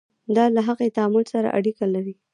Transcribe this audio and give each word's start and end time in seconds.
دا 0.35 0.45
له 0.55 0.61
هغې 0.67 0.87
تعامل 0.97 1.23
سره 1.33 1.49
اړیکه 1.57 1.85
لري. 1.95 2.15